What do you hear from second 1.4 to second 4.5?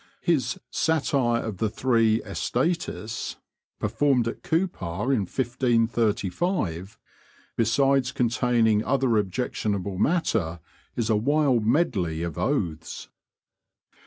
of the Three Estaitis,' performed at